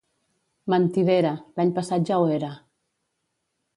—Mentidera! 0.73 1.33
—L'any 1.43 1.75
passat 1.77 2.09
ja 2.11 2.21
ho 2.23 2.25
era! 2.39 2.53